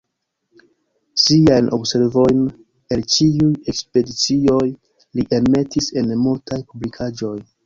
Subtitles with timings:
[1.23, 2.41] Siajn observojn
[2.97, 7.37] el ĉiuj ekspedicioj li enmetis en multaj publikaĵoj.